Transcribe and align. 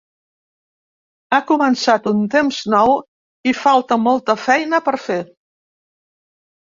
Ha 1.35 1.37
començat 1.49 2.07
un 2.11 2.23
temps 2.35 2.61
nou 2.73 2.93
i 3.51 3.53
falta 3.59 3.99
molt 4.07 4.31
a 4.35 4.37
feina 4.45 4.81
per 4.89 4.95
fer. 5.05 5.19